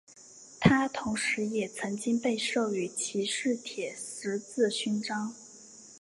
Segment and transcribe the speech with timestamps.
[0.59, 5.35] 他同时也曾经被授予骑士铁十字勋章。